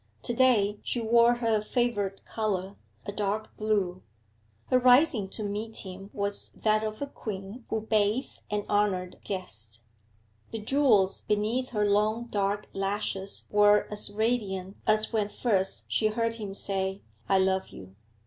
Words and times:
To 0.23 0.33
day 0.33 0.79
she 0.81 0.99
wore 0.99 1.35
her 1.35 1.61
favourite 1.61 2.25
colour, 2.25 2.75
a 3.05 3.11
dark 3.11 3.55
blue. 3.55 4.01
Her 4.71 4.79
rising 4.79 5.29
to 5.29 5.43
meet 5.43 5.77
him 5.85 6.09
was 6.11 6.49
that 6.55 6.83
of 6.83 7.03
a 7.03 7.05
queen 7.05 7.65
who 7.69 7.81
bath 7.81 8.39
an 8.49 8.65
honoured 8.67 9.23
guest. 9.23 9.83
The 10.49 10.57
jewels 10.57 11.21
beneath 11.21 11.69
her 11.69 11.85
long 11.85 12.25
dark 12.25 12.67
lashes 12.73 13.43
were 13.51 13.87
as 13.91 14.11
radiant 14.11 14.75
as 14.87 15.13
when 15.13 15.27
first 15.29 15.85
she 15.89 16.07
heard 16.07 16.33
him 16.33 16.55
say, 16.55 17.03
'I 17.29 17.37
love 17.37 17.67
you.' 17.67 17.95